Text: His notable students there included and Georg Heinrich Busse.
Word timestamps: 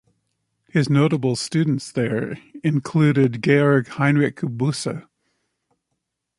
His 0.69 0.89
notable 0.89 1.35
students 1.35 1.91
there 1.91 2.39
included 2.63 3.35
and 3.35 3.43
Georg 3.43 3.87
Heinrich 3.89 4.37
Busse. 4.37 5.05